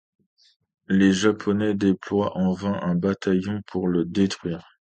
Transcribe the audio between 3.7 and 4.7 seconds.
le détruire.